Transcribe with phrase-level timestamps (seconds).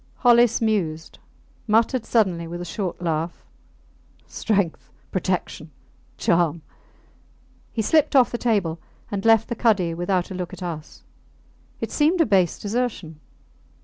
[0.15, 1.19] Hollis mused,
[1.67, 3.45] muttered suddenly with a short laugh,
[4.25, 4.89] Strength...
[5.11, 5.69] Protection...
[6.17, 6.63] Charm.
[7.71, 8.79] He slipped off the table
[9.11, 11.03] and left the cuddy without a look at us.
[11.81, 13.19] It seemed a base desertion.